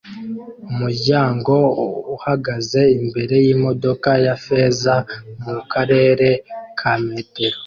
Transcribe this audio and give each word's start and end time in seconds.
Umuryango 0.71 1.53
uhagaze 2.15 2.81
imbere 2.99 3.35
yimodoka 3.45 4.09
ya 4.25 4.35
feza 4.43 4.95
mukarere 5.43 6.29
ka 6.79 6.93
metero 7.07 7.57